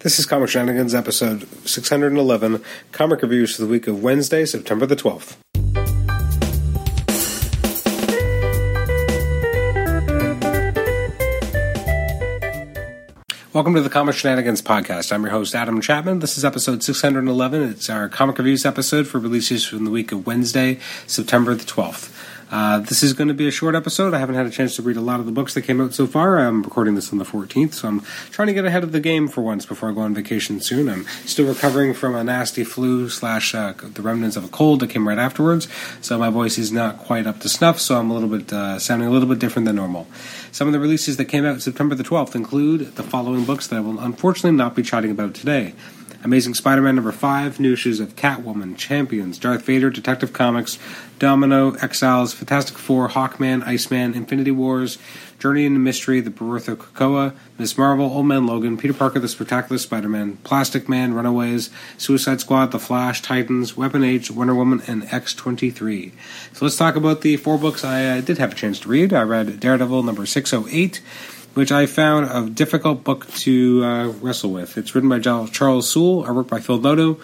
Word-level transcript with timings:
This 0.00 0.20
is 0.20 0.26
Comic 0.26 0.48
Shenanigans, 0.48 0.94
episode 0.94 1.48
611, 1.68 2.62
comic 2.92 3.20
reviews 3.20 3.56
for 3.56 3.62
the 3.62 3.68
week 3.68 3.88
of 3.88 4.00
Wednesday, 4.00 4.44
September 4.44 4.86
the 4.86 4.94
12th. 4.94 5.36
Welcome 13.52 13.74
to 13.74 13.80
the 13.80 13.90
Comic 13.90 14.14
Shenanigans 14.14 14.62
podcast. 14.62 15.10
I'm 15.10 15.22
your 15.22 15.32
host, 15.32 15.56
Adam 15.56 15.80
Chapman. 15.80 16.20
This 16.20 16.38
is 16.38 16.44
episode 16.44 16.84
611. 16.84 17.60
It's 17.64 17.90
our 17.90 18.08
comic 18.08 18.38
reviews 18.38 18.64
episode 18.64 19.08
for 19.08 19.18
releases 19.18 19.66
from 19.66 19.84
the 19.84 19.90
week 19.90 20.12
of 20.12 20.28
Wednesday, 20.28 20.78
September 21.08 21.56
the 21.56 21.64
12th. 21.64 22.14
Uh, 22.50 22.78
this 22.80 23.02
is 23.02 23.12
going 23.12 23.28
to 23.28 23.34
be 23.34 23.46
a 23.46 23.50
short 23.50 23.74
episode. 23.74 24.14
I 24.14 24.18
haven't 24.18 24.36
had 24.36 24.46
a 24.46 24.50
chance 24.50 24.76
to 24.76 24.82
read 24.82 24.96
a 24.96 25.02
lot 25.02 25.20
of 25.20 25.26
the 25.26 25.32
books 25.32 25.52
that 25.54 25.62
came 25.62 25.80
out 25.80 25.92
so 25.92 26.06
far. 26.06 26.38
I'm 26.38 26.62
recording 26.62 26.94
this 26.94 27.12
on 27.12 27.18
the 27.18 27.24
14th, 27.24 27.74
so 27.74 27.88
I'm 27.88 28.00
trying 28.30 28.48
to 28.48 28.54
get 28.54 28.64
ahead 28.64 28.84
of 28.84 28.92
the 28.92 29.00
game 29.00 29.28
for 29.28 29.42
once 29.42 29.66
before 29.66 29.90
I 29.90 29.92
go 29.92 30.00
on 30.00 30.14
vacation 30.14 30.60
soon. 30.60 30.88
I'm 30.88 31.04
still 31.26 31.46
recovering 31.46 31.92
from 31.92 32.14
a 32.14 32.24
nasty 32.24 32.64
flu 32.64 33.10
slash 33.10 33.54
uh, 33.54 33.74
the 33.80 34.00
remnants 34.00 34.36
of 34.36 34.44
a 34.44 34.48
cold 34.48 34.80
that 34.80 34.88
came 34.88 35.06
right 35.06 35.18
afterwards, 35.18 35.68
so 36.00 36.18
my 36.18 36.30
voice 36.30 36.56
is 36.56 36.72
not 36.72 36.98
quite 36.98 37.26
up 37.26 37.40
to 37.40 37.50
snuff. 37.50 37.80
So 37.80 37.98
I'm 37.98 38.10
a 38.10 38.14
little 38.14 38.30
bit 38.30 38.50
uh, 38.50 38.78
sounding 38.78 39.08
a 39.08 39.10
little 39.10 39.28
bit 39.28 39.38
different 39.38 39.66
than 39.66 39.76
normal. 39.76 40.06
Some 40.50 40.68
of 40.68 40.72
the 40.72 40.80
releases 40.80 41.18
that 41.18 41.26
came 41.26 41.44
out 41.44 41.60
September 41.60 41.94
the 41.94 42.04
12th 42.04 42.34
include 42.34 42.96
the 42.96 43.02
following 43.02 43.44
books 43.44 43.66
that 43.66 43.76
I 43.76 43.80
will 43.80 43.98
unfortunately 43.98 44.56
not 44.56 44.74
be 44.74 44.82
chatting 44.82 45.10
about 45.10 45.34
today. 45.34 45.74
Amazing 46.24 46.54
Spider 46.54 46.82
Man 46.82 46.96
number 46.96 47.12
5, 47.12 47.60
new 47.60 47.72
issues 47.72 48.00
of 48.00 48.16
Catwoman, 48.16 48.76
Champions, 48.76 49.38
Darth 49.38 49.62
Vader, 49.62 49.88
Detective 49.88 50.32
Comics, 50.32 50.76
Domino, 51.20 51.74
Exiles, 51.74 52.34
Fantastic 52.34 52.76
Four, 52.76 53.08
Hawkman, 53.10 53.64
Iceman, 53.64 54.14
Infinity 54.14 54.50
Wars, 54.50 54.98
Journey 55.38 55.64
into 55.64 55.78
Mystery, 55.78 56.20
The 56.20 56.30
Birth 56.30 56.66
of 56.66 56.80
Krakoa, 56.80 57.34
Miss 57.56 57.78
Marvel, 57.78 58.06
Old 58.06 58.26
Man 58.26 58.46
Logan, 58.46 58.76
Peter 58.76 58.92
Parker, 58.92 59.20
The 59.20 59.28
Spectacular 59.28 59.78
Spider 59.78 60.08
Man, 60.08 60.38
Plastic 60.38 60.88
Man, 60.88 61.14
Runaways, 61.14 61.70
Suicide 61.96 62.40
Squad, 62.40 62.72
The 62.72 62.80
Flash, 62.80 63.22
Titans, 63.22 63.76
Weapon 63.76 64.02
H, 64.02 64.32
Wonder 64.32 64.56
Woman, 64.56 64.82
and 64.88 65.04
X23. 65.04 66.10
So 66.52 66.64
let's 66.64 66.76
talk 66.76 66.96
about 66.96 67.20
the 67.20 67.36
four 67.36 67.58
books 67.58 67.84
I 67.84 68.04
uh, 68.04 68.20
did 68.20 68.38
have 68.38 68.50
a 68.50 68.56
chance 68.56 68.80
to 68.80 68.88
read. 68.88 69.12
I 69.12 69.22
read 69.22 69.60
Daredevil 69.60 70.02
number 70.02 70.26
608 70.26 71.00
which 71.58 71.72
I 71.72 71.86
found 71.86 72.30
a 72.30 72.48
difficult 72.48 73.02
book 73.02 73.26
to 73.38 73.82
uh, 73.82 74.06
wrestle 74.20 74.52
with. 74.52 74.78
It's 74.78 74.94
written 74.94 75.10
by 75.10 75.18
Charles 75.18 75.90
Soule, 75.90 76.22
artwork 76.22 76.46
by 76.46 76.60
Phil 76.60 76.78
Noto. 76.78 77.18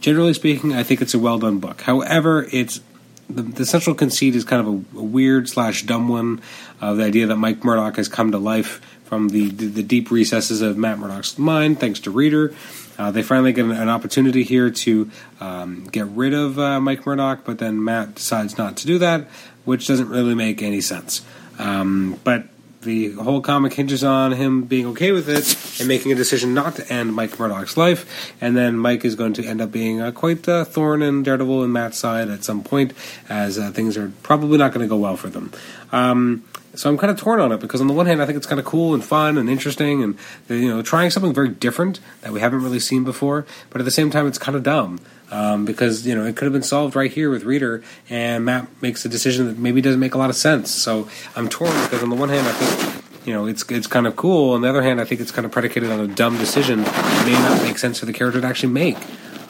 Generally 0.00 0.34
speaking, 0.34 0.72
I 0.72 0.84
think 0.84 1.02
it's 1.02 1.14
a 1.14 1.18
well 1.18 1.40
done 1.40 1.58
book. 1.58 1.80
However, 1.80 2.46
it's 2.52 2.80
the, 3.28 3.42
the, 3.42 3.66
central 3.66 3.96
conceit 3.96 4.36
is 4.36 4.44
kind 4.44 4.64
of 4.64 4.68
a, 4.68 4.98
a 5.00 5.02
weird 5.02 5.48
slash 5.48 5.82
dumb 5.82 6.08
one. 6.08 6.40
Uh, 6.80 6.94
the 6.94 7.02
idea 7.02 7.26
that 7.26 7.34
Mike 7.34 7.64
Murdock 7.64 7.96
has 7.96 8.06
come 8.06 8.30
to 8.30 8.38
life 8.38 8.80
from 9.02 9.30
the, 9.30 9.48
the, 9.48 9.66
the 9.66 9.82
deep 9.82 10.12
recesses 10.12 10.62
of 10.62 10.78
Matt 10.78 11.00
Murdock's 11.00 11.36
mind, 11.36 11.80
thanks 11.80 11.98
to 11.98 12.12
Reader. 12.12 12.54
Uh, 13.00 13.10
they 13.10 13.24
finally 13.24 13.52
get 13.52 13.64
an, 13.64 13.72
an 13.72 13.88
opportunity 13.88 14.44
here 14.44 14.70
to 14.70 15.10
um, 15.40 15.88
get 15.90 16.06
rid 16.06 16.34
of 16.34 16.56
uh, 16.56 16.78
Mike 16.78 17.04
Murdock, 17.04 17.40
but 17.44 17.58
then 17.58 17.82
Matt 17.82 18.14
decides 18.14 18.56
not 18.56 18.76
to 18.76 18.86
do 18.86 18.98
that, 18.98 19.26
which 19.64 19.88
doesn't 19.88 20.08
really 20.08 20.36
make 20.36 20.62
any 20.62 20.80
sense. 20.80 21.22
Um, 21.58 22.20
but 22.22 22.46
the 22.82 23.12
whole 23.12 23.40
comic 23.40 23.72
hinges 23.72 24.04
on 24.04 24.32
him 24.32 24.62
being 24.62 24.86
okay 24.88 25.12
with 25.12 25.28
it 25.28 25.80
and 25.80 25.88
making 25.88 26.12
a 26.12 26.14
decision 26.14 26.52
not 26.54 26.76
to 26.76 26.92
end 26.92 27.14
Mike 27.14 27.38
Murdock's 27.38 27.76
life. 27.76 28.32
And 28.40 28.56
then 28.56 28.76
Mike 28.76 29.04
is 29.04 29.14
going 29.14 29.32
to 29.34 29.44
end 29.44 29.60
up 29.60 29.72
being 29.72 30.00
uh, 30.00 30.10
quite 30.10 30.46
a 30.48 30.64
thorn 30.64 31.02
in 31.02 31.22
Daredevil 31.22 31.62
and 31.62 31.72
Matt's 31.72 31.98
side 31.98 32.28
at 32.28 32.44
some 32.44 32.62
point, 32.62 32.92
as 33.28 33.58
uh, 33.58 33.70
things 33.70 33.96
are 33.96 34.12
probably 34.22 34.58
not 34.58 34.72
going 34.72 34.84
to 34.84 34.88
go 34.88 34.96
well 34.96 35.16
for 35.16 35.28
them. 35.28 35.52
Um, 35.92 36.44
so 36.74 36.88
I'm 36.88 36.96
kind 36.96 37.10
of 37.10 37.18
torn 37.18 37.38
on 37.38 37.52
it 37.52 37.60
because 37.60 37.80
on 37.80 37.86
the 37.86 37.92
one 37.92 38.06
hand 38.06 38.22
I 38.22 38.26
think 38.26 38.36
it's 38.36 38.46
kind 38.46 38.58
of 38.58 38.64
cool 38.64 38.94
and 38.94 39.04
fun 39.04 39.36
and 39.36 39.50
interesting 39.50 40.02
and 40.02 40.16
you 40.48 40.68
know 40.68 40.80
trying 40.80 41.10
something 41.10 41.34
very 41.34 41.50
different 41.50 42.00
that 42.22 42.32
we 42.32 42.40
haven't 42.40 42.62
really 42.62 42.80
seen 42.80 43.04
before, 43.04 43.44
but 43.70 43.80
at 43.80 43.84
the 43.84 43.90
same 43.90 44.10
time 44.10 44.26
it's 44.26 44.38
kind 44.38 44.56
of 44.56 44.62
dumb 44.62 44.98
um, 45.32 45.64
because 45.64 46.06
you 46.06 46.14
know 46.14 46.24
it 46.24 46.36
could 46.36 46.44
have 46.44 46.52
been 46.52 46.62
solved 46.62 46.94
right 46.94 47.10
here 47.10 47.30
with 47.30 47.42
Reader, 47.42 47.82
and 48.08 48.44
Matt 48.44 48.68
makes 48.80 49.04
a 49.04 49.08
decision 49.08 49.46
that 49.46 49.58
maybe 49.58 49.80
doesn't 49.80 49.98
make 49.98 50.14
a 50.14 50.18
lot 50.18 50.30
of 50.30 50.36
sense. 50.36 50.70
So 50.70 51.08
I'm 51.34 51.48
torn 51.48 51.72
because 51.84 52.02
on 52.02 52.10
the 52.10 52.16
one 52.16 52.28
hand 52.28 52.46
I 52.46 52.52
think 52.52 53.26
you 53.26 53.32
know 53.32 53.46
it's 53.46 53.68
it's 53.70 53.86
kind 53.86 54.06
of 54.06 54.14
cool, 54.14 54.52
on 54.52 54.60
the 54.60 54.68
other 54.68 54.82
hand 54.82 55.00
I 55.00 55.04
think 55.04 55.20
it's 55.20 55.32
kind 55.32 55.46
of 55.46 55.50
predicated 55.50 55.90
on 55.90 55.98
a 55.98 56.06
dumb 56.06 56.36
decision 56.36 56.84
that 56.84 57.26
may 57.26 57.32
not 57.32 57.62
make 57.62 57.78
sense 57.78 57.98
for 57.98 58.06
the 58.06 58.12
character 58.12 58.40
to 58.40 58.46
actually 58.46 58.72
make. 58.72 58.98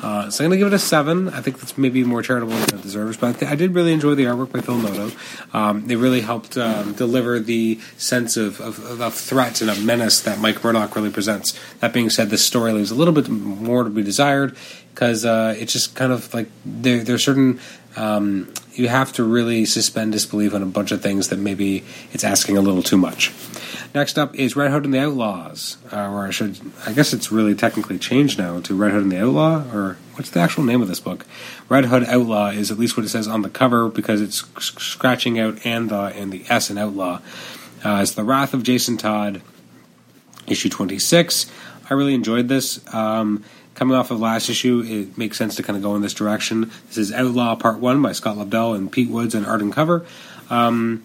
Uh, 0.02 0.28
so 0.28 0.44
I'm 0.44 0.50
going 0.50 0.58
to 0.58 0.64
give 0.64 0.72
it 0.72 0.76
a 0.76 0.80
seven. 0.80 1.28
I 1.28 1.40
think 1.40 1.60
that's 1.60 1.78
maybe 1.78 2.02
more 2.02 2.22
charitable 2.22 2.54
than 2.54 2.80
it 2.80 2.82
deserves, 2.82 3.16
but 3.16 3.36
I, 3.36 3.38
th- 3.38 3.52
I 3.52 3.54
did 3.54 3.72
really 3.72 3.92
enjoy 3.92 4.16
the 4.16 4.24
artwork 4.24 4.50
by 4.50 4.60
Phil 4.60 4.76
Noto. 4.76 5.12
Um, 5.52 5.88
it 5.88 5.96
really 5.96 6.22
helped 6.22 6.56
um, 6.56 6.92
deliver 6.94 7.38
the 7.38 7.78
sense 7.96 8.36
of, 8.36 8.60
of, 8.60 9.00
of, 9.00 9.14
threat 9.14 9.60
and 9.60 9.70
of 9.70 9.84
menace 9.84 10.20
that 10.22 10.40
Mike 10.40 10.64
Murdock 10.64 10.96
really 10.96 11.10
presents. 11.10 11.58
That 11.78 11.92
being 11.92 12.10
said, 12.10 12.30
this 12.30 12.44
story 12.44 12.72
leaves 12.72 12.90
a 12.90 12.96
little 12.96 13.14
bit 13.14 13.28
more 13.28 13.84
to 13.84 13.90
be 13.90 14.02
desired 14.02 14.56
because 14.92 15.24
uh, 15.24 15.54
it's 15.56 15.72
just 15.72 15.94
kind 15.94 16.12
of 16.12 16.34
like 16.34 16.48
there, 16.64 17.04
there 17.04 17.14
are 17.14 17.18
certain 17.18 17.60
um, 17.96 18.52
you 18.72 18.88
have 18.88 19.12
to 19.14 19.24
really 19.24 19.64
suspend 19.66 20.12
disbelief 20.12 20.54
on 20.54 20.62
a 20.62 20.66
bunch 20.66 20.92
of 20.92 21.02
things 21.02 21.28
that 21.28 21.38
maybe 21.38 21.84
it's 22.12 22.24
asking 22.24 22.56
a 22.56 22.60
little 22.60 22.82
too 22.82 22.96
much. 22.96 23.32
Next 23.94 24.18
up 24.18 24.34
is 24.34 24.56
Red 24.56 24.70
Hood 24.70 24.86
and 24.86 24.94
the 24.94 25.00
Outlaws, 25.00 25.76
uh, 25.92 26.08
or 26.08 26.26
I 26.26 26.30
should, 26.30 26.58
I 26.86 26.94
guess 26.94 27.12
it's 27.12 27.30
really 27.30 27.54
technically 27.54 27.98
changed 27.98 28.38
now 28.38 28.58
to 28.60 28.74
Red 28.74 28.92
Hood 28.92 29.02
and 29.02 29.12
the 29.12 29.20
Outlaw, 29.20 29.64
or 29.70 29.98
what's 30.14 30.30
the 30.30 30.40
actual 30.40 30.64
name 30.64 30.80
of 30.80 30.88
this 30.88 30.98
book? 30.98 31.26
Red 31.68 31.84
Hood 31.84 32.04
Outlaw 32.04 32.48
is 32.48 32.70
at 32.70 32.78
least 32.78 32.96
what 32.96 33.04
it 33.04 33.10
says 33.10 33.28
on 33.28 33.42
the 33.42 33.50
cover 33.50 33.90
because 33.90 34.22
it's 34.22 34.44
scratching 34.58 35.38
out 35.38 35.64
and 35.66 35.90
the 35.90 36.04
and 36.16 36.32
the 36.32 36.44
S 36.48 36.70
in 36.70 36.78
Outlaw. 36.78 37.20
Uh, 37.84 38.00
it's 38.00 38.12
the 38.12 38.24
Wrath 38.24 38.54
of 38.54 38.62
Jason 38.62 38.96
Todd, 38.96 39.42
issue 40.46 40.70
twenty 40.70 40.98
six. 40.98 41.50
I 41.90 41.92
really 41.92 42.14
enjoyed 42.14 42.48
this. 42.48 42.80
Um, 42.94 43.44
coming 43.74 43.94
off 43.94 44.10
of 44.10 44.20
last 44.20 44.48
issue, 44.48 44.82
it 44.86 45.18
makes 45.18 45.36
sense 45.36 45.56
to 45.56 45.62
kind 45.62 45.76
of 45.76 45.82
go 45.82 45.94
in 45.96 46.00
this 46.00 46.14
direction. 46.14 46.70
This 46.88 46.96
is 46.96 47.12
Outlaw 47.12 47.56
Part 47.56 47.78
One 47.78 48.00
by 48.00 48.12
Scott 48.12 48.38
Lobdell 48.38 48.74
and 48.74 48.90
Pete 48.90 49.10
Woods 49.10 49.34
and 49.34 49.44
art 49.44 49.60
and 49.60 49.72
cover. 49.72 50.06
Um, 50.48 51.04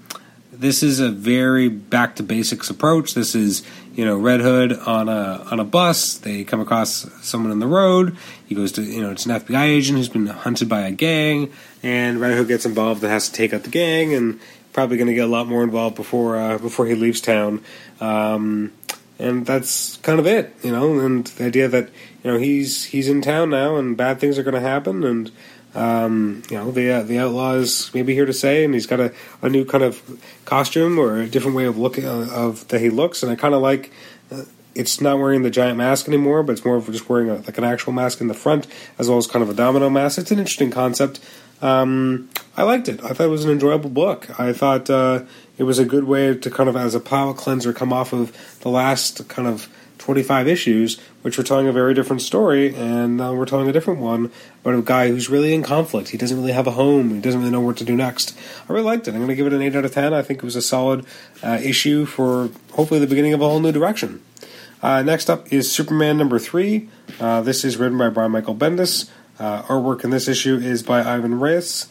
this 0.52 0.82
is 0.84 1.00
a 1.00 1.10
very 1.10 1.68
back 1.70 2.16
to 2.16 2.24
basics 2.24 2.70
approach. 2.70 3.14
This 3.14 3.36
is 3.36 3.64
you 3.94 4.06
know 4.06 4.18
Red 4.18 4.42
Hood 4.42 4.74
on 4.74 5.10
a 5.10 5.46
on 5.52 5.60
a 5.60 5.64
bus. 5.64 6.18
They 6.18 6.44
come 6.44 6.60
across 6.60 7.10
someone 7.22 7.52
on 7.52 7.60
the 7.60 7.68
road. 7.68 8.18
He 8.46 8.56
goes 8.56 8.72
to 8.74 8.84
you 8.84 9.02
know 9.02 9.12
it's 9.12 9.26
an 9.26 9.40
FBI 9.40 9.64
agent 9.64 9.98
who's 9.98 10.10
been 10.10 10.28
hunted 10.28 10.70
by 10.70 10.82
a 10.82 10.92
gang, 10.92 11.52
and 11.84 12.20
Red 12.20 12.38
Hood 12.38 12.48
gets 12.48 12.66
involved 12.66 13.04
and 13.04 13.12
has 13.12 13.30
to 13.30 13.34
take 13.34 13.54
out 13.54 13.64
the 13.64 13.70
gang, 13.70 14.14
and 14.14 14.40
probably 14.74 14.98
going 14.98 15.08
to 15.08 15.14
get 15.14 15.26
a 15.26 15.32
lot 15.32 15.48
more 15.48 15.64
involved 15.64 15.96
before 15.96 16.38
uh, 16.38 16.58
before 16.58 16.86
he 16.86 16.96
leaves 16.96 17.22
town. 17.22 17.64
Um, 18.00 18.74
and 19.20 19.46
that's 19.46 19.98
kind 19.98 20.20
of 20.20 20.28
it, 20.28 20.56
you 20.64 20.72
know. 20.72 21.00
And 21.00 21.26
the 21.26 21.46
idea 21.46 21.68
that 21.68 21.90
you 22.24 22.32
know 22.32 22.38
he's 22.38 22.86
he's 22.86 23.10
in 23.10 23.22
town 23.22 23.50
now, 23.50 23.76
and 23.76 23.98
bad 23.98 24.20
things 24.20 24.38
are 24.38 24.44
going 24.44 24.54
to 24.54 24.62
happen, 24.62 25.04
and 25.04 25.32
um, 25.76 26.44
you 26.50 26.58
know, 26.58 26.72
the 26.72 26.92
uh, 26.92 27.04
the 27.04 27.20
outlaw 27.20 27.54
is 27.54 27.92
maybe 27.94 28.14
here 28.14 28.26
to 28.26 28.34
say, 28.34 28.64
and 28.64 28.74
he's 28.74 28.88
got 28.88 29.00
a, 29.00 29.14
a 29.42 29.50
new 29.50 29.66
kind 29.66 29.84
of 29.84 30.02
costume 30.46 30.98
or 30.98 31.20
a 31.20 31.28
different 31.28 31.56
way 31.56 31.66
of 31.66 31.78
looking 31.78 32.06
uh, 32.06 32.30
of 32.32 32.68
that 32.70 32.82
he 32.82 32.90
looks, 32.90 33.24
and 33.24 33.32
I 33.32 33.36
kind 33.36 33.54
of 33.54 33.62
like. 33.62 33.92
Uh, 34.32 34.44
it's 34.76 35.02
not 35.02 35.18
wearing 35.18 35.42
the 35.42 35.50
giant 35.50 35.76
mask 35.76 36.08
anymore, 36.08 36.44
but 36.44 36.52
it's 36.52 36.64
more 36.64 36.76
of 36.76 36.86
just 36.86 37.10
wearing 37.10 37.32
a, 37.32 37.38
like 37.38 37.58
an 37.58 37.64
actual 37.64 37.94
mask 37.94 38.22
in 38.22 38.28
the 38.28 38.36
front, 38.36 38.68
as 39.00 39.10
well 39.10 39.18
as 39.18 39.26
kind 39.26 39.42
of 39.42 39.50
a 39.50 39.54
domino 39.56 39.90
mask. 39.90 40.20
It's 40.20 40.30
an 40.30 40.38
interesting 40.38 40.70
concept. 40.70 41.20
Um, 41.64 42.30
I 42.56 42.62
liked 42.62 42.88
it. 42.88 43.04
I 43.04 43.10
thought 43.10 43.26
it 43.26 43.32
was 43.32 43.44
an 43.44 43.50
enjoyable 43.50 43.90
book. 43.90 44.40
I 44.40 44.54
thought 44.54 44.88
uh, 44.88 45.24
it 45.58 45.64
was 45.64 45.80
a 45.80 45.86
good 45.86 46.04
way 46.04 46.36
to 46.36 46.52
kind 46.52 46.70
of, 46.70 46.76
as 46.76 46.94
a 46.94 47.00
power 47.00 47.34
cleanser, 47.34 47.74
come 47.74 47.92
off 47.92 48.14
of 48.14 48.32
the 48.60 48.70
last 48.70 49.28
kind 49.28 49.48
of 49.48 49.68
25 49.98 50.48
issues, 50.48 51.00
which 51.22 51.38
were 51.38 51.44
telling 51.44 51.68
a 51.68 51.72
very 51.72 51.94
different 51.94 52.22
story, 52.22 52.74
and 52.76 53.20
uh, 53.20 53.34
we're 53.34 53.46
telling 53.46 53.68
a 53.68 53.74
different 53.74 54.00
one 54.00 54.32
about 54.62 54.76
a 54.76 54.82
guy 54.82 55.10
who's 55.10 55.30
really 55.30 55.54
in 55.54 55.64
conflict. 55.64 56.10
He 56.10 56.18
doesn't 56.18 56.38
really 56.38 56.52
have 56.52 56.68
a 56.68 56.72
home. 56.72 57.16
He 57.16 57.20
doesn't 57.20 57.40
really 57.40 57.52
know 57.52 57.62
what 57.62 57.78
to 57.78 57.84
do 57.84 57.96
next. 57.96 58.38
I 58.70 58.74
really 58.74 58.86
liked 58.86 59.08
it. 59.08 59.12
I'm 59.12 59.18
going 59.18 59.30
to 59.30 59.36
give 59.36 59.48
it 59.48 59.54
an 59.54 59.62
8 59.62 59.76
out 59.76 59.86
of 59.86 59.94
10. 59.94 60.14
I 60.14 60.22
think 60.22 60.40
it 60.40 60.46
was 60.46 60.56
a 60.56 60.62
solid 60.62 61.06
uh, 61.44 61.60
issue 61.62 62.06
for 62.06 62.50
hopefully 62.74 63.00
the 63.00 63.08
beginning 63.08 63.34
of 63.34 63.42
a 63.42 63.46
whole 63.46 63.60
new 63.60 63.72
direction. 63.72 64.22
Uh, 64.82 65.02
next 65.02 65.30
up 65.30 65.52
is 65.52 65.72
Superman 65.72 66.18
number 66.18 66.38
3. 66.38 66.88
Uh, 67.20 67.42
this 67.42 67.66
is 67.66 67.78
written 67.78 67.98
by 67.98 68.10
Brian 68.10 68.32
Michael 68.32 68.56
Bendis. 68.56 69.10
Uh, 69.40 69.64
artwork 69.64 70.04
in 70.04 70.10
this 70.10 70.28
issue 70.28 70.58
is 70.58 70.84
by 70.84 71.00
Ivan 71.02 71.40
Reis. 71.40 71.88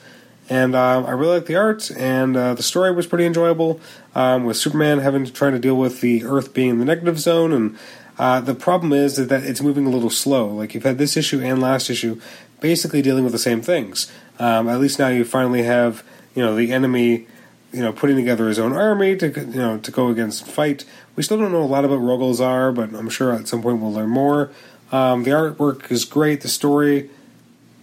And 0.48 0.76
uh, 0.76 1.04
I 1.04 1.10
really 1.10 1.38
like 1.38 1.46
the 1.46 1.56
art, 1.56 1.90
and 1.90 2.36
the 2.36 2.62
story 2.62 2.92
was 2.92 3.08
pretty 3.08 3.24
enjoyable. 3.24 3.80
Um, 4.14 4.44
with 4.44 4.56
Superman 4.56 5.00
having 5.00 5.24
to 5.24 5.32
try 5.32 5.50
to 5.50 5.58
deal 5.58 5.76
with 5.76 6.00
the 6.00 6.24
Earth 6.24 6.54
being 6.54 6.70
in 6.70 6.78
the 6.78 6.84
negative 6.84 7.18
zone 7.18 7.52
and 7.52 7.76
uh, 8.18 8.40
the 8.40 8.54
problem 8.54 8.92
is 8.92 9.16
that 9.16 9.44
it's 9.44 9.60
moving 9.60 9.86
a 9.86 9.90
little 9.90 10.10
slow. 10.10 10.48
Like 10.48 10.74
you've 10.74 10.84
had 10.84 10.98
this 10.98 11.16
issue 11.16 11.40
and 11.40 11.60
last 11.60 11.90
issue 11.90 12.20
basically 12.60 13.02
dealing 13.02 13.24
with 13.24 13.32
the 13.32 13.38
same 13.38 13.60
things. 13.60 14.10
Um, 14.38 14.68
at 14.68 14.80
least 14.80 14.98
now 14.98 15.08
you 15.08 15.24
finally 15.24 15.62
have 15.62 16.02
you 16.34 16.42
know 16.42 16.54
the 16.54 16.72
enemy 16.72 17.26
you 17.72 17.82
know 17.82 17.92
putting 17.92 18.16
together 18.16 18.48
his 18.48 18.58
own 18.58 18.72
army 18.72 19.16
to 19.16 19.28
you 19.28 19.60
know 19.60 19.78
to 19.78 19.90
go 19.90 20.08
against 20.08 20.46
fight. 20.46 20.84
We 21.14 21.22
still 21.22 21.38
don't 21.38 21.52
know 21.52 21.62
a 21.62 21.64
lot 21.64 21.84
about 21.84 22.00
Rogol 22.00 22.74
but 22.74 22.94
I'm 22.94 23.08
sure 23.08 23.32
at 23.32 23.48
some 23.48 23.62
point 23.62 23.80
we'll 23.80 23.92
learn 23.92 24.10
more. 24.10 24.50
Um, 24.92 25.24
the 25.24 25.32
artwork 25.32 25.90
is 25.90 26.04
great. 26.04 26.42
The 26.42 26.48
story 26.48 27.10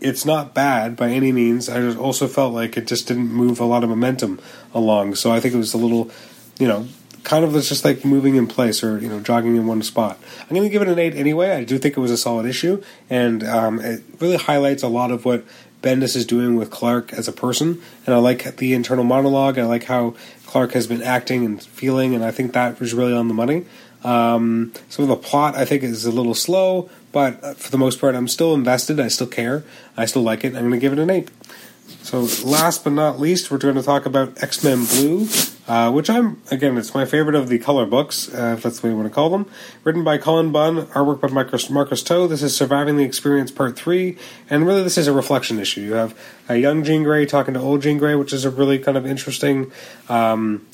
it's 0.04 0.26
not 0.26 0.54
bad 0.54 0.98
by 0.98 1.10
any 1.10 1.32
means. 1.32 1.70
I 1.70 1.80
just 1.80 1.98
also 1.98 2.28
felt 2.28 2.54
like 2.54 2.76
it 2.76 2.86
just 2.86 3.08
didn't 3.08 3.30
move 3.30 3.62
a 3.62 3.66
lot 3.66 3.84
of 3.84 3.90
momentum 3.90 4.40
along. 4.74 5.16
So 5.16 5.32
I 5.32 5.40
think 5.40 5.54
it 5.54 5.58
was 5.58 5.74
a 5.74 5.78
little, 5.78 6.12
you 6.60 6.68
know, 6.68 6.88
kind 7.24 7.46
of 7.46 7.54
was 7.54 7.70
just 7.70 7.86
like 7.86 8.04
moving 8.04 8.36
in 8.36 8.48
place 8.48 8.84
or 8.84 9.00
you 9.00 9.08
know 9.08 9.20
jogging 9.20 9.56
in 9.56 9.66
one 9.66 9.82
spot. 9.82 10.20
I'm 10.42 10.50
going 10.50 10.64
to 10.64 10.70
give 10.70 10.82
it 10.82 10.88
an 10.88 11.00
eight 11.00 11.16
anyway. 11.16 11.52
I 11.52 11.64
do 11.64 11.78
think 11.78 11.98
it 11.98 12.00
was 12.00 12.12
a 12.12 12.18
solid 12.18 12.46
issue, 12.46 12.84
and 13.10 13.44
um, 13.44 13.80
it 13.80 14.04
really 14.20 14.38
highlights 14.38 14.84
a 14.84 14.88
lot 14.88 15.12
of 15.12 15.26
what 15.26 15.44
Bendis 15.82 16.16
is 16.16 16.26
doing 16.26 16.56
with 16.56 16.70
Clark 16.70 17.14
as 17.14 17.28
a 17.28 17.34
person, 17.34 17.82
and 18.06 18.16
I 18.16 18.18
like 18.20 18.58
the 18.58 18.74
internal 18.74 19.04
monologue. 19.04 19.58
I 19.58 19.66
like 19.66 19.86
how 19.86 20.16
Clark 20.46 20.74
has 20.74 20.88
been 20.88 21.02
acting 21.02 21.46
and 21.46 21.62
feeling, 21.62 22.14
and 22.14 22.24
I 22.24 22.32
think 22.32 22.54
that 22.54 22.80
was 22.80 22.94
really 22.94 23.14
on 23.14 23.28
the 23.28 23.34
money. 23.34 23.66
Um, 24.04 24.74
some 24.90 25.04
of 25.04 25.10
the 25.10 25.16
plot 25.16 25.56
I 25.56 25.64
think 25.66 25.82
is 25.82 26.06
a 26.06 26.12
little 26.12 26.34
slow, 26.34 26.90
but 27.12 27.58
for 27.58 27.72
the 27.72 27.78
most 27.78 28.02
part, 28.02 28.16
I'm 28.16 28.28
still 28.28 28.54
invested. 28.54 29.00
I 29.00 29.08
still 29.08 29.28
care. 29.28 29.64
I 29.96 30.06
still 30.06 30.24
like 30.24 30.44
it. 30.44 30.56
I'm 30.56 30.62
going 30.62 30.72
to 30.72 30.80
give 30.80 30.94
it 30.94 31.00
an 31.00 31.10
eight. 31.10 31.30
So, 32.04 32.28
last 32.46 32.84
but 32.84 32.94
not 32.94 33.20
least, 33.20 33.50
we're 33.50 33.58
going 33.58 33.76
to 33.76 33.84
talk 33.84 34.06
about 34.06 34.42
X 34.44 34.64
Men 34.64 34.86
Blue, 34.86 35.28
uh, 35.68 35.92
which 35.92 36.10
I'm, 36.10 36.42
again, 36.52 36.78
it's 36.78 36.94
my 36.94 37.06
favorite 37.06 37.36
of 37.36 37.50
the 37.50 37.58
color 37.60 37.86
books, 37.86 38.34
uh, 38.34 38.56
if 38.58 38.64
that's 38.64 38.80
the 38.80 38.88
way 38.88 38.92
you 38.92 38.98
want 38.98 39.10
to 39.10 39.14
call 39.14 39.30
them. 39.30 39.50
Written 39.84 40.04
by 40.04 40.18
Cullen 40.18 40.52
Bunn, 40.52 40.86
artwork 40.88 41.22
by 41.22 41.30
Marcus, 41.30 41.70
Marcus 41.70 42.04
To. 42.04 42.28
This 42.28 42.44
is 42.44 42.56
Surviving 42.56 42.98
the 42.98 43.04
Experience 43.04 43.52
Part 43.52 43.76
3, 43.78 44.18
and 44.50 44.68
really 44.68 44.84
this 44.84 44.98
is 44.98 45.08
a 45.08 45.14
reflection 45.14 45.60
issue. 45.60 45.82
You 45.82 45.94
have 45.94 46.18
a 46.50 46.58
young 46.58 46.84
Jean 46.84 47.04
Grey 47.04 47.26
talking 47.26 47.54
to 47.54 47.60
old 47.60 47.82
Jean 47.82 47.98
Grey, 47.98 48.16
which 48.16 48.34
is 48.34 48.46
a 48.46 48.50
really 48.50 48.80
kind 48.80 48.98
of 48.98 49.06
interesting 49.06 49.72
um, 50.10 50.68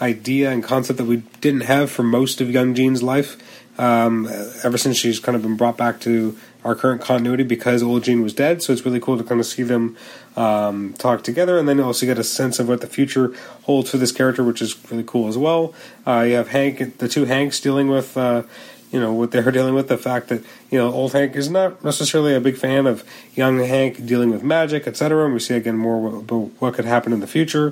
idea 0.00 0.50
and 0.50 0.62
concept 0.62 0.98
that 0.98 1.06
we 1.06 1.18
didn't 1.40 1.62
have 1.62 1.90
for 1.90 2.02
most 2.02 2.40
of 2.40 2.50
young 2.50 2.74
Jean's 2.74 3.02
life. 3.02 3.36
Um, 3.76 4.28
ever 4.62 4.78
since 4.78 4.96
she's 4.96 5.18
kind 5.18 5.34
of 5.34 5.42
been 5.42 5.56
brought 5.56 5.76
back 5.76 5.98
to 6.00 6.38
our 6.64 6.74
current 6.74 7.02
continuity 7.02 7.44
because 7.44 7.82
old 7.82 8.04
Jean 8.04 8.22
was 8.22 8.32
dead. 8.32 8.62
So 8.62 8.72
it's 8.72 8.84
really 8.84 9.00
cool 9.00 9.18
to 9.18 9.24
kind 9.24 9.40
of 9.40 9.46
see 9.46 9.62
them 9.62 9.96
um, 10.36 10.94
talk 10.94 11.22
together, 11.22 11.58
and 11.58 11.68
then 11.68 11.78
also 11.80 12.06
get 12.06 12.18
a 12.18 12.24
sense 12.24 12.58
of 12.58 12.68
what 12.68 12.80
the 12.80 12.86
future 12.86 13.34
holds 13.62 13.90
for 13.90 13.98
this 13.98 14.12
character, 14.12 14.42
which 14.42 14.62
is 14.62 14.76
really 14.90 15.04
cool 15.06 15.28
as 15.28 15.38
well. 15.38 15.74
Uh, 16.06 16.24
you 16.26 16.34
have 16.34 16.48
Hank, 16.48 16.98
the 16.98 17.08
two 17.08 17.26
Hanks 17.26 17.60
dealing 17.60 17.88
with. 17.88 18.16
Uh, 18.16 18.42
you 18.90 19.00
know 19.00 19.12
what 19.12 19.32
they're 19.32 19.50
dealing 19.50 19.74
with 19.74 19.88
the 19.88 19.98
fact 19.98 20.28
that 20.28 20.42
you 20.70 20.78
know 20.78 20.92
old 20.92 21.12
Hank 21.12 21.34
is 21.34 21.50
not 21.50 21.82
necessarily 21.82 22.34
a 22.34 22.40
big 22.40 22.56
fan 22.56 22.86
of 22.86 23.04
young 23.34 23.58
Hank 23.58 24.06
dealing 24.06 24.30
with 24.30 24.44
magic, 24.44 24.86
etc. 24.86 25.24
And 25.24 25.34
we 25.34 25.40
see 25.40 25.54
again 25.54 25.76
more 25.76 26.18
about 26.18 26.50
what 26.60 26.74
could 26.74 26.84
happen 26.84 27.12
in 27.12 27.20
the 27.20 27.26
future. 27.26 27.70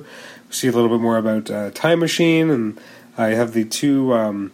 We 0.49 0.53
see 0.53 0.67
a 0.67 0.71
little 0.71 0.89
bit 0.89 0.99
more 0.99 1.17
about 1.17 1.49
uh, 1.49 1.71
Time 1.71 1.99
Machine, 1.99 2.49
and 2.49 2.79
I 3.17 3.29
have 3.29 3.53
the 3.53 3.63
two 3.63 4.13
um, 4.13 4.51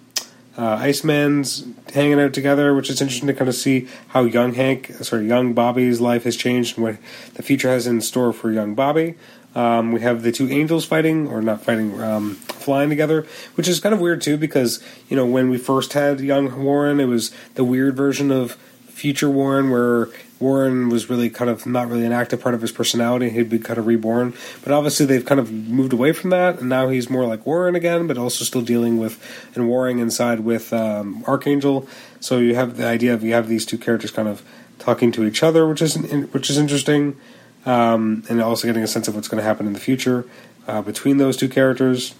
uh, 0.59 0.75
Iceman's 0.75 1.65
hanging 1.94 2.19
out 2.19 2.33
together, 2.33 2.75
which 2.75 2.89
is 2.89 3.00
interesting 3.00 3.27
to 3.27 3.33
kind 3.33 3.47
of 3.47 3.56
see 3.56 3.88
how 4.09 4.25
young 4.25 4.53
Hank, 4.56 4.91
sorry, 5.01 5.25
young 5.25 5.53
Bobby's 5.53 6.01
life 6.01 6.25
has 6.25 6.35
changed 6.35 6.75
and 6.77 6.83
what 6.83 6.97
the 7.35 7.44
future 7.44 7.69
has 7.69 7.88
in 7.88 8.01
store 8.01 8.33
for 8.33 8.51
young 8.51 8.75
Bobby. 8.75 9.15
Um, 9.56 9.94
we 9.94 10.01
have 10.01 10.21
the 10.21 10.33
two 10.33 10.50
angels 10.50 10.83
fighting, 10.83 11.27
or 11.27 11.41
not 11.41 11.63
fighting, 11.63 12.01
um, 12.01 12.35
flying 12.35 12.89
together, 12.89 13.25
which 13.56 13.69
is 13.69 13.79
kind 13.79 13.95
of 13.95 14.01
weird 14.01 14.21
too, 14.21 14.35
because 14.35 14.83
you 15.07 15.15
know 15.15 15.25
when 15.25 15.50
we 15.50 15.57
first 15.57 15.94
had 15.94 16.19
young 16.19 16.62
Warren, 16.62 17.00
it 17.00 17.05
was 17.05 17.31
the 17.55 17.63
weird 17.63 17.95
version 17.95 18.29
of 18.29 18.53
future 18.88 19.29
Warren, 19.29 19.69
where 19.69 20.09
Warren 20.39 20.89
was 20.89 21.09
really 21.09 21.30
kind 21.30 21.50
of 21.50 21.65
not 21.65 21.89
really 21.89 22.06
an 22.06 22.13
active 22.13 22.41
part 22.41 22.56
of 22.56 22.62
his 22.62 22.71
personality. 22.71 23.30
He'd 23.30 23.50
be 23.50 23.59
kind 23.59 23.77
of 23.77 23.88
reborn. 23.88 24.33
But 24.63 24.71
obviously, 24.71 25.06
they've 25.06 25.25
kind 25.25 25.39
of 25.39 25.51
moved 25.51 25.91
away 25.91 26.13
from 26.13 26.30
that, 26.30 26.59
and 26.59 26.69
now 26.69 26.88
he's 26.88 27.09
more 27.09 27.25
like 27.25 27.45
Warren 27.45 27.75
again, 27.75 28.07
but 28.07 28.18
also 28.18 28.45
still 28.45 28.62
dealing 28.62 28.97
with 28.97 29.21
and 29.56 29.68
warring 29.68 30.00
inside 30.00 30.41
with 30.41 30.71
um, 30.71 31.24
Archangel. 31.27 31.88
So 32.19 32.38
you 32.38 32.56
have 32.56 32.77
the 32.77 32.86
idea 32.86 33.13
of 33.13 33.24
you 33.24 33.33
have 33.33 33.47
these 33.47 33.65
two 33.65 33.77
characters 33.77 34.12
kind 34.12 34.27
of 34.27 34.44
talking 34.77 35.12
to 35.12 35.25
each 35.25 35.44
other, 35.44 35.68
which 35.68 35.81
is 35.81 35.95
which 36.31 36.50
is 36.50 36.57
interesting, 36.57 37.18
um, 37.65 38.24
and 38.30 38.41
also 38.41 38.68
getting 38.68 38.83
a 38.83 38.88
sense 38.88 39.07
of 39.07 39.15
what's 39.15 39.27
going 39.27 39.39
to 39.39 39.44
happen 39.44 39.68
in 39.68 39.74
the 39.74 39.80
future 39.80 40.25
uh, 40.68 40.81
between 40.81 41.18
those 41.18 41.36
two 41.38 41.50
characters. 41.50 42.15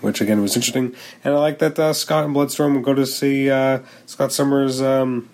Which 0.00 0.20
again 0.20 0.42
was 0.42 0.56
interesting, 0.56 0.94
and 1.24 1.34
I 1.34 1.38
like 1.38 1.58
that 1.60 1.78
uh, 1.78 1.92
Scott 1.92 2.24
and 2.24 2.34
Bloodstorm 2.34 2.74
will 2.74 2.82
go 2.82 2.92
to 2.92 3.06
see 3.06 3.50
uh, 3.50 3.80
Scott 4.04 4.30
Summers' 4.30 4.82
um, 4.82 5.28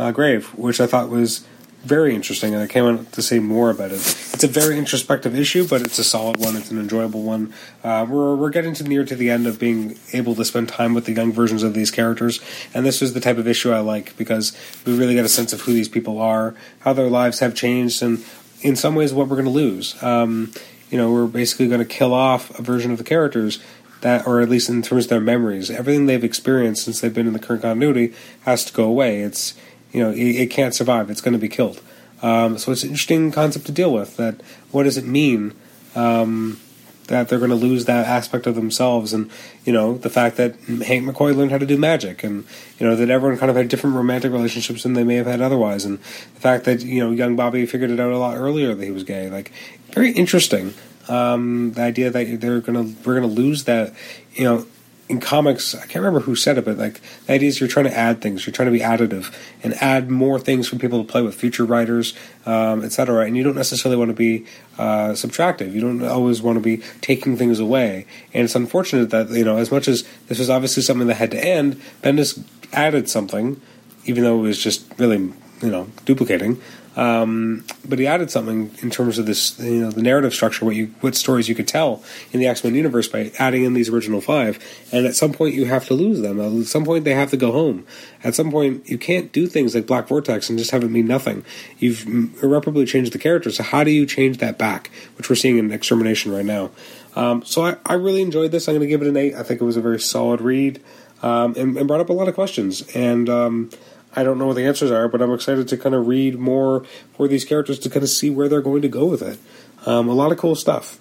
uh, 0.00 0.12
grave, 0.12 0.46
which 0.56 0.80
I 0.80 0.86
thought 0.86 1.10
was 1.10 1.46
very 1.82 2.14
interesting, 2.14 2.54
and 2.54 2.62
I 2.62 2.66
came 2.66 2.84
on 2.84 3.06
to 3.06 3.22
say 3.22 3.38
more 3.38 3.70
about 3.70 3.90
it. 3.90 3.96
It's 3.96 4.44
a 4.44 4.48
very 4.48 4.78
introspective 4.78 5.34
issue, 5.38 5.66
but 5.66 5.80
it's 5.82 5.98
a 5.98 6.04
solid 6.04 6.38
one. 6.38 6.56
It's 6.56 6.70
an 6.70 6.78
enjoyable 6.78 7.22
one. 7.22 7.52
Uh, 7.84 8.06
we're 8.08 8.34
we're 8.34 8.50
getting 8.50 8.74
to 8.74 8.84
near 8.84 9.04
to 9.04 9.14
the 9.14 9.30
end 9.30 9.46
of 9.46 9.58
being 9.58 9.98
able 10.12 10.34
to 10.34 10.44
spend 10.44 10.68
time 10.68 10.94
with 10.94 11.04
the 11.04 11.12
young 11.12 11.32
versions 11.32 11.62
of 11.62 11.74
these 11.74 11.90
characters, 11.90 12.40
and 12.74 12.84
this 12.86 13.00
was 13.00 13.12
the 13.12 13.20
type 13.20 13.36
of 13.38 13.46
issue 13.46 13.72
I 13.72 13.80
like 13.80 14.16
because 14.16 14.56
we 14.86 14.96
really 14.96 15.14
get 15.14 15.24
a 15.24 15.28
sense 15.28 15.52
of 15.52 15.62
who 15.62 15.72
these 15.72 15.88
people 15.88 16.18
are, 16.18 16.54
how 16.80 16.94
their 16.94 17.08
lives 17.08 17.40
have 17.40 17.54
changed, 17.54 18.02
and 18.02 18.24
in 18.62 18.76
some 18.76 18.94
ways 18.94 19.12
what 19.12 19.28
we're 19.28 19.36
going 19.36 19.44
to 19.46 19.50
lose. 19.50 20.02
Um, 20.02 20.52
you 20.90 20.98
know, 20.98 21.12
we're 21.12 21.26
basically 21.26 21.68
going 21.68 21.80
to 21.80 21.86
kill 21.86 22.12
off 22.12 22.58
a 22.58 22.62
version 22.62 22.90
of 22.90 22.98
the 22.98 23.04
characters 23.04 23.60
that, 24.00 24.26
or 24.26 24.40
at 24.40 24.48
least 24.48 24.68
in 24.68 24.82
terms 24.82 25.04
of 25.04 25.10
their 25.10 25.20
memories, 25.20 25.70
everything 25.70 26.06
they've 26.06 26.24
experienced 26.24 26.84
since 26.84 27.00
they've 27.00 27.14
been 27.14 27.26
in 27.26 27.32
the 27.32 27.38
current 27.38 27.62
continuity 27.62 28.14
has 28.42 28.64
to 28.64 28.72
go 28.72 28.84
away. 28.84 29.20
It's 29.20 29.54
you 29.92 30.02
know, 30.02 30.10
it, 30.10 30.18
it 30.18 30.50
can't 30.50 30.74
survive. 30.74 31.10
It's 31.10 31.20
going 31.20 31.32
to 31.32 31.38
be 31.38 31.48
killed. 31.48 31.80
Um, 32.22 32.58
so 32.58 32.72
it's 32.72 32.82
an 32.82 32.90
interesting 32.90 33.32
concept 33.32 33.66
to 33.66 33.72
deal 33.72 33.92
with. 33.92 34.16
That 34.16 34.40
what 34.70 34.84
does 34.84 34.96
it 34.96 35.04
mean 35.04 35.54
um, 35.94 36.60
that 37.06 37.28
they're 37.28 37.38
going 37.38 37.50
to 37.50 37.56
lose 37.56 37.86
that 37.86 38.06
aspect 38.06 38.46
of 38.46 38.54
themselves, 38.54 39.12
and 39.12 39.30
you 39.64 39.72
know 39.72 39.96
the 39.96 40.10
fact 40.10 40.36
that 40.36 40.54
Hank 40.56 41.04
McCoy 41.04 41.34
learned 41.34 41.50
how 41.50 41.58
to 41.58 41.66
do 41.66 41.76
magic, 41.76 42.22
and 42.22 42.44
you 42.78 42.86
know 42.86 42.94
that 42.94 43.10
everyone 43.10 43.38
kind 43.38 43.50
of 43.50 43.56
had 43.56 43.68
different 43.68 43.96
romantic 43.96 44.32
relationships 44.32 44.82
than 44.82 44.92
they 44.92 45.04
may 45.04 45.16
have 45.16 45.26
had 45.26 45.40
otherwise, 45.40 45.84
and 45.84 45.98
the 45.98 46.40
fact 46.40 46.64
that 46.64 46.82
you 46.82 47.00
know 47.00 47.10
young 47.10 47.36
Bobby 47.36 47.66
figured 47.66 47.90
it 47.90 47.98
out 47.98 48.12
a 48.12 48.18
lot 48.18 48.36
earlier 48.36 48.74
that 48.74 48.84
he 48.84 48.90
was 48.90 49.04
gay, 49.04 49.30
like 49.30 49.50
very 49.92 50.12
interesting. 50.12 50.74
Um, 51.08 51.72
the 51.72 51.82
idea 51.82 52.10
that 52.10 52.40
they're 52.40 52.60
gonna 52.60 52.94
we're 53.04 53.14
gonna 53.14 53.26
lose 53.26 53.64
that, 53.64 53.92
you 54.34 54.44
know, 54.44 54.66
in 55.10 55.18
comics, 55.18 55.74
I 55.74 55.80
can't 55.80 55.96
remember 55.96 56.20
who 56.20 56.36
said 56.36 56.56
it, 56.56 56.64
but 56.64 56.78
like 56.78 57.00
the 57.26 57.32
idea 57.32 57.48
is 57.48 57.58
you're 57.58 57.68
trying 57.68 57.86
to 57.86 57.96
add 57.96 58.22
things, 58.22 58.46
you're 58.46 58.52
trying 58.52 58.72
to 58.72 58.72
be 58.72 58.78
additive 58.78 59.34
and 59.64 59.74
add 59.82 60.08
more 60.08 60.38
things 60.38 60.68
for 60.68 60.76
people 60.76 61.02
to 61.04 61.10
play 61.10 61.20
with, 61.20 61.34
future 61.34 61.64
writers, 61.64 62.14
um, 62.46 62.84
etc. 62.84 63.26
And 63.26 63.36
you 63.36 63.42
don't 63.42 63.56
necessarily 63.56 63.96
want 63.96 64.10
to 64.10 64.14
be 64.14 64.46
uh, 64.78 65.10
subtractive. 65.10 65.72
You 65.72 65.80
don't 65.80 66.04
always 66.04 66.42
want 66.42 66.56
to 66.56 66.60
be 66.60 66.76
taking 67.00 67.36
things 67.36 67.58
away. 67.58 68.06
And 68.32 68.44
it's 68.44 68.54
unfortunate 68.54 69.10
that 69.10 69.30
you 69.30 69.44
know, 69.44 69.56
as 69.56 69.72
much 69.72 69.88
as 69.88 70.04
this 70.28 70.38
was 70.38 70.48
obviously 70.48 70.84
something 70.84 71.08
that 71.08 71.16
had 71.16 71.32
to 71.32 71.44
end, 71.44 71.80
Bendis 72.02 72.44
added 72.72 73.10
something, 73.10 73.60
even 74.04 74.22
though 74.22 74.38
it 74.38 74.42
was 74.42 74.62
just 74.62 74.86
really 74.96 75.18
you 75.18 75.70
know 75.70 75.88
duplicating. 76.04 76.62
Um, 77.00 77.64
but 77.88 77.98
he 77.98 78.06
added 78.06 78.30
something 78.30 78.70
in 78.82 78.90
terms 78.90 79.18
of 79.18 79.24
this, 79.24 79.58
you 79.58 79.80
know, 79.80 79.90
the 79.90 80.02
narrative 80.02 80.34
structure, 80.34 80.66
what 80.66 80.76
you, 80.76 80.88
what 81.00 81.14
stories 81.14 81.48
you 81.48 81.54
could 81.54 81.66
tell 81.66 82.02
in 82.30 82.40
the 82.40 82.46
X 82.46 82.62
Men 82.62 82.74
universe 82.74 83.08
by 83.08 83.32
adding 83.38 83.64
in 83.64 83.72
these 83.72 83.88
original 83.88 84.20
five. 84.20 84.62
And 84.92 85.06
at 85.06 85.14
some 85.14 85.32
point, 85.32 85.54
you 85.54 85.64
have 85.64 85.86
to 85.86 85.94
lose 85.94 86.20
them. 86.20 86.38
At 86.38 86.66
some 86.66 86.84
point, 86.84 87.04
they 87.04 87.14
have 87.14 87.30
to 87.30 87.38
go 87.38 87.52
home. 87.52 87.86
At 88.22 88.34
some 88.34 88.50
point, 88.50 88.86
you 88.86 88.98
can't 88.98 89.32
do 89.32 89.46
things 89.46 89.74
like 89.74 89.86
Black 89.86 90.08
Vortex 90.08 90.50
and 90.50 90.58
just 90.58 90.72
have 90.72 90.84
it 90.84 90.90
mean 90.90 91.06
nothing. 91.06 91.42
You've 91.78 92.06
irreparably 92.42 92.84
changed 92.84 93.12
the 93.12 93.18
character. 93.18 93.50
So 93.50 93.62
how 93.62 93.82
do 93.82 93.90
you 93.90 94.04
change 94.04 94.36
that 94.38 94.58
back? 94.58 94.90
Which 95.16 95.30
we're 95.30 95.36
seeing 95.36 95.56
in 95.56 95.72
Extermination 95.72 96.32
right 96.32 96.44
now. 96.44 96.70
Um, 97.16 97.42
so 97.46 97.64
I, 97.64 97.76
I, 97.86 97.94
really 97.94 98.20
enjoyed 98.20 98.52
this. 98.52 98.68
I'm 98.68 98.74
going 98.74 98.82
to 98.82 98.86
give 98.86 99.00
it 99.00 99.08
an 99.08 99.16
eight. 99.16 99.34
I 99.34 99.42
think 99.42 99.60
it 99.60 99.64
was 99.64 99.76
a 99.76 99.80
very 99.80 99.98
solid 99.98 100.40
read 100.40 100.80
um, 101.22 101.54
and, 101.56 101.76
and, 101.76 101.88
brought 101.88 102.00
up 102.00 102.08
a 102.08 102.12
lot 102.12 102.28
of 102.28 102.34
questions. 102.34 102.82
And 102.94 103.28
um, 103.28 103.70
I 104.14 104.22
don't 104.22 104.38
know 104.38 104.46
what 104.46 104.56
the 104.56 104.64
answers 104.64 104.90
are, 104.90 105.08
but 105.08 105.22
I'm 105.22 105.32
excited 105.32 105.68
to 105.68 105.76
kind 105.76 105.94
of 105.94 106.06
read 106.06 106.38
more 106.38 106.84
for 107.16 107.28
these 107.28 107.44
characters 107.44 107.78
to 107.80 107.90
kind 107.90 108.02
of 108.02 108.08
see 108.08 108.30
where 108.30 108.48
they're 108.48 108.60
going 108.60 108.82
to 108.82 108.88
go 108.88 109.06
with 109.06 109.22
it. 109.22 109.38
Um, 109.86 110.08
a 110.08 110.14
lot 110.14 110.32
of 110.32 110.38
cool 110.38 110.54
stuff. 110.54 110.98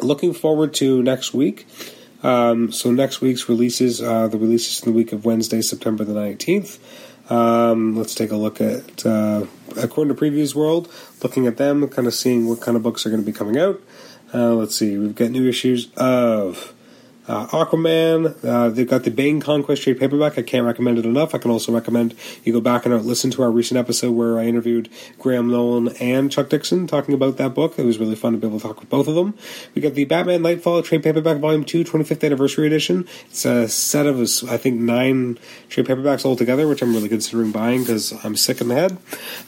Looking 0.00 0.32
forward 0.32 0.74
to 0.74 1.02
next 1.02 1.32
week. 1.32 1.66
Um, 2.22 2.72
so 2.72 2.90
next 2.90 3.20
week's 3.20 3.48
releases, 3.48 4.02
uh, 4.02 4.28
the 4.28 4.38
releases 4.38 4.82
in 4.82 4.92
the 4.92 4.96
week 4.96 5.12
of 5.12 5.24
Wednesday, 5.24 5.62
September 5.62 6.04
the 6.04 6.14
19th. 6.14 6.78
Um, 7.30 7.96
let's 7.96 8.14
take 8.14 8.32
a 8.32 8.36
look 8.36 8.60
at, 8.60 9.06
uh, 9.06 9.46
according 9.76 10.14
to 10.14 10.20
Previews 10.20 10.54
World, 10.54 10.92
looking 11.22 11.46
at 11.46 11.58
them, 11.58 11.86
kind 11.88 12.08
of 12.08 12.14
seeing 12.14 12.48
what 12.48 12.60
kind 12.60 12.76
of 12.76 12.82
books 12.82 13.06
are 13.06 13.10
going 13.10 13.22
to 13.22 13.26
be 13.26 13.36
coming 13.36 13.56
out. 13.56 13.80
Uh, 14.34 14.54
let's 14.54 14.74
see, 14.74 14.98
we've 14.98 15.14
got 15.14 15.30
new 15.30 15.48
issues 15.48 15.88
of 15.96 16.74
uh, 17.30 17.46
Aquaman, 17.46 18.44
uh, 18.44 18.70
they've 18.70 18.88
got 18.88 19.04
the 19.04 19.10
Bane 19.10 19.40
Conquest 19.40 19.84
trade 19.84 20.00
paperback. 20.00 20.36
I 20.36 20.42
can't 20.42 20.66
recommend 20.66 20.98
it 20.98 21.06
enough. 21.06 21.32
I 21.32 21.38
can 21.38 21.52
also 21.52 21.70
recommend 21.70 22.16
you 22.42 22.52
go 22.52 22.60
back 22.60 22.84
and 22.84 23.04
listen 23.04 23.30
to 23.30 23.42
our 23.42 23.52
recent 23.52 23.78
episode 23.78 24.10
where 24.10 24.40
I 24.40 24.46
interviewed 24.46 24.88
Graham 25.16 25.48
Nolan 25.48 25.94
and 26.00 26.32
Chuck 26.32 26.48
Dixon 26.48 26.88
talking 26.88 27.14
about 27.14 27.36
that 27.36 27.54
book. 27.54 27.78
It 27.78 27.84
was 27.84 27.98
really 27.98 28.16
fun 28.16 28.32
to 28.32 28.38
be 28.38 28.48
able 28.48 28.58
to 28.58 28.66
talk 28.66 28.80
with 28.80 28.90
both 28.90 29.06
of 29.06 29.14
them. 29.14 29.34
We 29.76 29.82
got 29.82 29.94
the 29.94 30.06
Batman 30.06 30.42
Nightfall 30.42 30.82
trade 30.82 31.04
paperback 31.04 31.38
volume 31.38 31.64
2, 31.64 31.84
25th 31.84 32.24
anniversary 32.24 32.66
edition. 32.66 33.06
It's 33.26 33.44
a 33.44 33.68
set 33.68 34.06
of, 34.06 34.18
I 34.48 34.56
think, 34.56 34.80
nine 34.80 35.38
trade 35.68 35.86
paperbacks 35.86 36.24
altogether, 36.24 36.66
which 36.66 36.82
I'm 36.82 36.92
really 36.92 37.08
considering 37.08 37.52
buying 37.52 37.82
because 37.82 38.12
I'm 38.24 38.34
sick 38.34 38.60
in 38.60 38.66
the 38.66 38.74
head. 38.74 38.98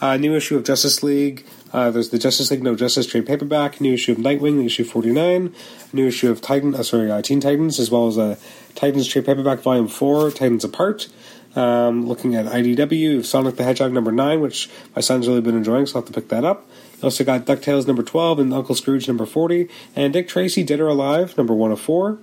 Uh, 0.00 0.16
new 0.16 0.36
issue 0.36 0.56
of 0.56 0.62
Justice 0.62 1.02
League. 1.02 1.44
Uh, 1.72 1.90
there's 1.90 2.10
the 2.10 2.18
Justice 2.18 2.50
League 2.50 2.62
No 2.62 2.74
Justice 2.74 3.06
trade 3.06 3.26
paperback, 3.26 3.80
new 3.80 3.94
issue 3.94 4.12
of 4.12 4.18
Nightwing, 4.18 4.64
issue 4.64 4.84
49, 4.84 5.54
new 5.92 6.06
issue 6.06 6.30
of 6.30 6.40
Titan, 6.40 6.74
uh, 6.74 6.82
sorry, 6.82 7.10
uh, 7.10 7.22
Teen 7.22 7.40
Titans, 7.40 7.78
as 7.78 7.90
well 7.90 8.08
as 8.08 8.18
a 8.18 8.38
Titans 8.74 9.08
trade 9.08 9.24
paperback 9.24 9.60
volume 9.60 9.88
4, 9.88 10.30
Titans 10.30 10.64
Apart. 10.64 11.08
Um, 11.54 12.06
looking 12.06 12.34
at 12.34 12.46
IDW, 12.46 13.24
Sonic 13.24 13.56
the 13.56 13.64
Hedgehog 13.64 13.92
number 13.92 14.10
9, 14.10 14.40
which 14.40 14.70
my 14.96 15.02
son's 15.02 15.28
really 15.28 15.42
been 15.42 15.56
enjoying, 15.56 15.84
so 15.84 15.98
I'll 15.98 16.02
have 16.02 16.12
to 16.12 16.18
pick 16.18 16.28
that 16.30 16.44
up. 16.44 16.66
You 16.96 17.04
also 17.04 17.24
got 17.24 17.44
DuckTales 17.44 17.86
number 17.86 18.02
12 18.02 18.38
and 18.38 18.54
Uncle 18.54 18.74
Scrooge 18.74 19.06
number 19.06 19.26
40, 19.26 19.68
and 19.94 20.12
Dick 20.12 20.28
Tracy 20.28 20.62
Dead 20.62 20.80
or 20.80 20.88
Alive 20.88 21.36
number 21.36 21.52
104. 21.52 22.18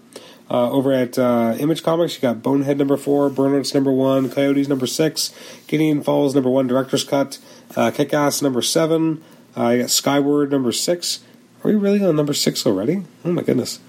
Uh, 0.51 0.71
over 0.71 0.91
at 0.91 1.19
uh, 1.19 1.55
Image 1.59 1.83
Comics, 1.83 2.15
you 2.15 2.21
got 2.21 2.41
Bonehead 2.41 2.79
number 2.79 2.97
four, 2.97 3.29
Burnouts 3.29 3.75
number 3.75 3.91
one, 3.91 4.31
Coyotes 4.31 4.67
number 4.67 4.87
six, 4.87 5.31
Gideon 5.67 6.01
Falls 6.01 6.33
number 6.33 6.49
one, 6.49 6.65
Director's 6.65 7.03
Cut, 7.03 7.37
uh, 7.75 7.91
Kick 7.91 8.15
Ass 8.15 8.41
number 8.41 8.63
seven, 8.63 9.23
uh, 9.59 9.69
you 9.69 9.81
got 9.81 9.89
Skyward 9.89 10.49
number 10.49 10.71
six. 10.71 11.19
Are 11.63 11.67
we 11.69 11.75
really 11.75 12.03
on 12.03 12.15
number 12.15 12.33
six 12.33 12.65
already? 12.65 13.03
Oh 13.25 13.33
my 13.33 13.41
goodness. 13.43 13.79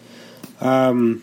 Um, 0.61 1.23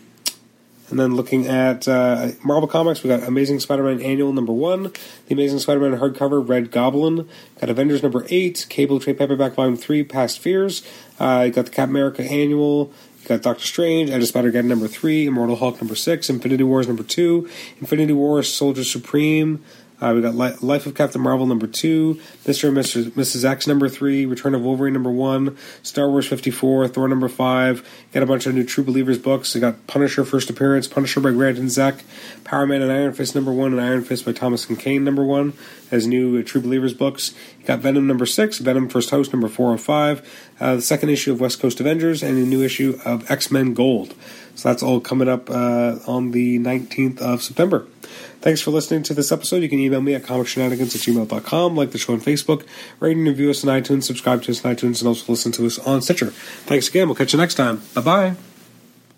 and 0.90 0.98
then 0.98 1.14
looking 1.14 1.46
at 1.46 1.86
uh, 1.86 2.30
Marvel 2.42 2.66
Comics, 2.66 3.02
we 3.02 3.08
got 3.08 3.22
Amazing 3.22 3.60
Spider-Man 3.60 4.00
Annual 4.00 4.32
number 4.32 4.54
one, 4.54 4.84
The 5.26 5.34
Amazing 5.34 5.58
Spider-Man 5.58 6.00
hardcover 6.00 6.48
Red 6.48 6.70
Goblin, 6.70 7.28
got 7.60 7.68
Avengers 7.68 8.02
number 8.02 8.24
eight, 8.30 8.64
Cable 8.70 8.98
Trade 8.98 9.18
Paperback 9.18 9.52
Volume 9.52 9.76
three, 9.76 10.02
Past 10.02 10.38
Fears. 10.38 10.82
Uh, 11.20 11.44
you 11.46 11.52
got 11.52 11.66
the 11.66 11.70
Cap 11.70 11.90
America 11.90 12.22
Annual. 12.22 12.90
You 13.20 13.28
got 13.28 13.42
Doctor 13.42 13.66
Strange, 13.66 14.08
Edge 14.08 14.22
of 14.22 14.28
Spider-Geddon 14.28 14.64
number 14.64 14.88
three, 14.88 15.26
Immortal 15.26 15.56
Hulk 15.56 15.78
number 15.82 15.94
six, 15.94 16.30
Infinity 16.30 16.64
Wars 16.64 16.88
number 16.88 17.02
two, 17.02 17.46
Infinity 17.80 18.14
Wars 18.14 18.50
Soldier 18.50 18.84
Supreme. 18.84 19.62
Uh, 20.00 20.12
we 20.14 20.20
got 20.20 20.34
Life 20.62 20.86
of 20.86 20.94
Captain 20.94 21.20
Marvel 21.20 21.46
number 21.46 21.66
two, 21.66 22.20
Mister 22.46 22.68
and 22.68 22.76
Mr. 22.76 23.10
Mrs. 23.10 23.44
X 23.44 23.66
number 23.66 23.88
three, 23.88 24.26
Return 24.26 24.54
of 24.54 24.62
Wolverine 24.62 24.92
number 24.92 25.10
one, 25.10 25.56
Star 25.82 26.08
Wars 26.08 26.26
fifty 26.26 26.52
four, 26.52 26.86
Thor 26.86 27.08
number 27.08 27.28
five. 27.28 27.88
Got 28.12 28.22
a 28.22 28.26
bunch 28.26 28.46
of 28.46 28.54
new 28.54 28.64
True 28.64 28.84
Believers 28.84 29.18
books. 29.18 29.54
We 29.54 29.60
got 29.60 29.86
Punisher 29.88 30.24
first 30.24 30.50
appearance, 30.50 30.86
Punisher 30.86 31.20
by 31.20 31.32
Grant 31.32 31.58
and 31.58 31.68
Zeck, 31.68 32.02
Power 32.44 32.66
Man 32.66 32.80
and 32.80 32.92
Iron 32.92 33.12
Fist 33.12 33.34
number 33.34 33.52
one, 33.52 33.72
and 33.72 33.80
Iron 33.80 34.04
Fist 34.04 34.24
by 34.24 34.32
Thomas 34.32 34.66
Kane 34.66 35.02
number 35.02 35.24
one. 35.24 35.54
As 35.90 36.06
new 36.06 36.38
uh, 36.38 36.42
True 36.42 36.60
Believers 36.60 36.92
books. 36.92 37.34
You 37.58 37.64
got 37.66 37.80
Venom 37.80 38.06
number 38.06 38.26
six, 38.26 38.58
Venom 38.58 38.88
First 38.88 39.10
Host 39.10 39.32
number 39.32 39.48
four 39.48 39.68
hundred 39.68 39.78
five, 39.78 40.44
uh, 40.60 40.76
the 40.76 40.82
second 40.82 41.08
issue 41.08 41.32
of 41.32 41.40
West 41.40 41.60
Coast 41.60 41.80
Avengers, 41.80 42.22
and 42.22 42.36
a 42.36 42.46
new 42.46 42.62
issue 42.62 43.00
of 43.04 43.28
X 43.30 43.50
Men 43.50 43.74
Gold. 43.74 44.14
So 44.54 44.68
that's 44.68 44.82
all 44.82 45.00
coming 45.00 45.28
up 45.28 45.50
uh, 45.50 45.98
on 46.06 46.32
the 46.32 46.58
nineteenth 46.58 47.20
of 47.20 47.42
September. 47.42 47.86
Thanks 48.40 48.60
for 48.60 48.70
listening 48.70 49.02
to 49.04 49.14
this 49.14 49.32
episode. 49.32 49.62
You 49.62 49.68
can 49.68 49.78
email 49.78 50.00
me 50.00 50.14
at 50.14 50.22
comicshenanigans 50.22 50.94
at 50.94 51.02
gmail.com, 51.02 51.76
like 51.76 51.90
the 51.90 51.98
show 51.98 52.12
on 52.12 52.20
Facebook, 52.20 52.64
rate 53.00 53.16
and 53.16 53.26
review 53.26 53.50
us 53.50 53.64
on 53.64 53.80
iTunes, 53.80 54.04
subscribe 54.04 54.42
to 54.44 54.52
us 54.52 54.64
on 54.64 54.74
iTunes, 54.74 55.00
and 55.00 55.08
also 55.08 55.30
listen 55.30 55.52
to 55.52 55.66
us 55.66 55.78
on 55.80 56.02
Stitcher. 56.02 56.30
Thanks 56.30 56.88
again. 56.88 57.08
We'll 57.08 57.16
catch 57.16 57.32
you 57.32 57.38
next 57.38 57.54
time. 57.54 57.82
Bye 57.94 58.00
bye. 58.00 58.47